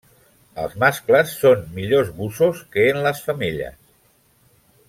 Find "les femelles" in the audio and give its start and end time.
3.09-3.81